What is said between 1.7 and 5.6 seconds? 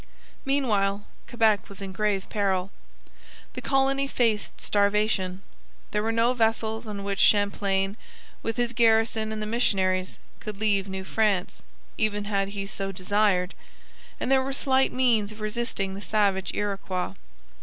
in grave peril. The colony faced starvation.